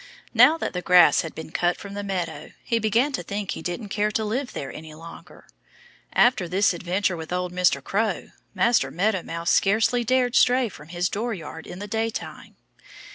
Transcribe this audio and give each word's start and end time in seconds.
Now 0.33 0.57
that 0.57 0.73
the 0.73 0.81
grass 0.81 1.21
had 1.21 1.35
been 1.35 1.51
cut 1.51 1.77
from 1.77 1.93
the 1.93 2.01
meadow 2.01 2.53
he 2.63 2.79
began 2.79 3.11
to 3.11 3.21
think 3.21 3.51
he 3.51 3.61
didn't 3.61 3.89
care 3.89 4.09
to 4.09 4.25
live 4.25 4.53
there 4.53 4.71
any 4.73 4.95
longer. 4.95 5.45
After 6.13 6.47
his 6.47 6.73
adventure 6.73 7.15
with 7.15 7.31
old 7.31 7.53
Mr. 7.53 7.83
Crow, 7.83 8.29
Master 8.55 8.89
Meadow 8.89 9.21
Mouse 9.21 9.51
scarcely 9.51 10.03
dared 10.03 10.35
stray 10.35 10.69
from 10.69 10.87
his 10.87 11.07
dooryard 11.07 11.67
in 11.67 11.77
the 11.77 11.87
daytime. 11.87 12.55